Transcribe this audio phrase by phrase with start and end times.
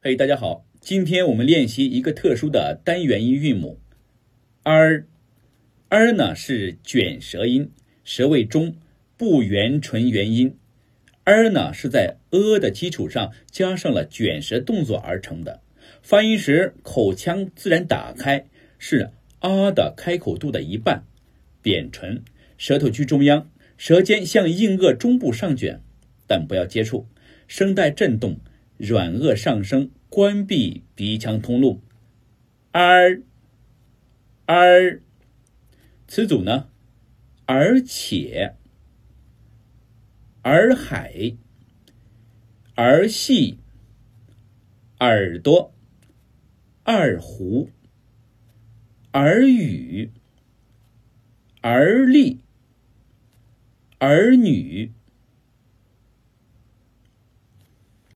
[0.00, 3.80] 嘿，大家好，今天我们练习一个特殊的单元音韵母
[4.62, 5.04] ，r。
[5.88, 7.72] r 呢是卷舌音，
[8.04, 8.76] 舌位中，
[9.16, 10.56] 不圆唇元音。
[11.24, 15.62] r 呢是在 a 的基础上加上了卷舌动作而成的，
[16.00, 18.46] 发音时口腔自然打开，
[18.78, 19.10] 是
[19.40, 21.02] a 的开口度的一半。
[21.60, 22.22] 扁唇，
[22.56, 25.80] 舌头居中央，舌尖向硬腭中部上卷，
[26.28, 27.08] 但不要接触，
[27.48, 28.38] 声带震动。
[28.78, 31.82] 软腭上升，关闭鼻腔通路。
[32.72, 33.22] 儿
[34.46, 35.02] 儿，
[36.06, 36.68] 词组呢？
[37.44, 38.54] 而且，
[40.42, 41.36] 洱海，
[42.74, 43.58] 儿戏，
[45.00, 45.74] 耳朵，
[46.84, 47.70] 二胡，
[49.12, 50.12] 耳语，
[51.62, 52.40] 儿立，
[53.98, 54.92] 儿女，